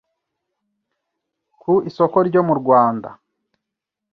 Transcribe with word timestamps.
ku 1.61 1.73
isoko 1.89 2.17
ryo 2.27 2.41
mu 2.47 2.53
Rwanda 2.59 3.09